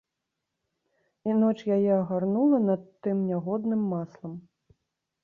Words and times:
І 1.29 1.35
ноч 1.41 1.57
яе 1.75 1.91
агарнула 1.97 2.59
над 2.71 2.81
тым 3.09 3.21
нягодным 3.31 3.81
маслам. 3.93 4.33